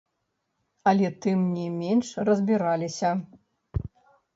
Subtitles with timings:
[0.93, 3.17] Але тым не менш разбіраліся.